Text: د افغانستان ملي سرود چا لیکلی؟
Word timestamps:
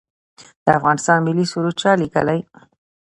د 0.63 0.67
افغانستان 0.79 1.17
ملي 1.27 1.45
سرود 1.51 1.75
چا 1.81 1.91
لیکلی؟ 2.01 2.39